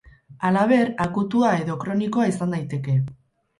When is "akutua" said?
1.05-1.53